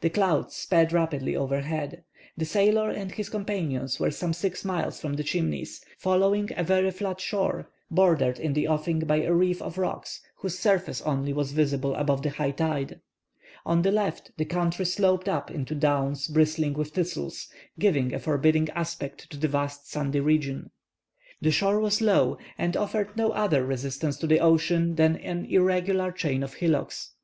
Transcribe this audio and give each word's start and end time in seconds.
The 0.00 0.10
clouds 0.10 0.54
sped 0.54 0.92
rapidly 0.92 1.34
overhead. 1.34 2.04
The 2.36 2.44
sailor 2.44 2.88
and 2.88 3.10
his 3.10 3.28
companions 3.28 3.98
were 3.98 4.12
some 4.12 4.32
six 4.32 4.64
miles 4.64 5.00
from 5.00 5.14
the 5.14 5.24
Chimneys, 5.24 5.84
following 5.98 6.50
a 6.56 6.62
very 6.62 6.92
flat 6.92 7.20
shore, 7.20 7.68
bordered 7.90 8.38
in 8.38 8.52
the 8.52 8.68
offing 8.68 9.00
by 9.00 9.22
a 9.24 9.34
reef 9.34 9.60
of 9.60 9.78
rocks 9.78 10.20
whose 10.36 10.56
surface 10.56 11.02
only 11.02 11.32
was 11.32 11.50
visible 11.50 11.96
above 11.96 12.22
the 12.22 12.30
high 12.30 12.52
tide. 12.52 13.00
On 13.66 13.82
the 13.82 13.90
left 13.90 14.30
the 14.36 14.44
country 14.44 14.84
sloped 14.84 15.28
up 15.28 15.50
into 15.50 15.74
downs 15.74 16.28
bristling 16.28 16.74
with 16.74 16.90
thistles, 16.90 17.48
giving 17.76 18.14
a 18.14 18.20
forbidding 18.20 18.70
aspect 18.76 19.28
to 19.30 19.36
the 19.36 19.48
vast 19.48 19.90
sandy 19.90 20.20
region. 20.20 20.70
The 21.40 21.50
shore 21.50 21.80
was 21.80 22.00
low, 22.00 22.38
and 22.56 22.76
offered 22.76 23.16
no 23.16 23.30
other 23.32 23.66
resistance 23.66 24.16
to 24.18 24.28
the 24.28 24.38
ocean 24.38 24.94
than 24.94 25.16
an 25.16 25.44
irregular 25.46 26.12
chain 26.12 26.44
of 26.44 26.54
hillocks. 26.54 27.14